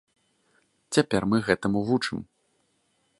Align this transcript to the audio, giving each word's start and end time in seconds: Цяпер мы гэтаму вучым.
Цяпер 0.97 1.21
мы 1.33 1.37
гэтаму 1.51 1.79
вучым. 1.91 2.17